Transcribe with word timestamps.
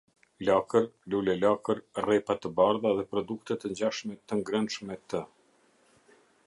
Lakër, 0.47 0.85
lule-lakër, 1.13 1.81
rrepa 2.05 2.37
të 2.45 2.51
bardha 2.61 2.95
dhe 3.01 3.05
produkte 3.15 3.59
të 3.65 3.73
ngjashme 3.75 4.19
të 4.31 4.41
ngrënshme 4.43 4.99
të. 5.13 5.23